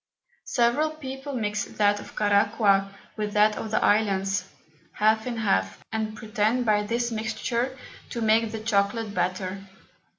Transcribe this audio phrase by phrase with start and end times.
[0.47, 4.49] Several People mix that of Caraqua with that of the Islands,
[4.93, 7.77] half in half, and pretend by this Mixture
[8.09, 9.63] to make the Chocolate better.